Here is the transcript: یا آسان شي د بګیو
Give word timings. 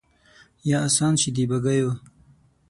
یا 0.69 0.77
آسان 0.87 1.13
شي 1.21 1.29
د 1.35 1.37
بګیو 1.49 1.89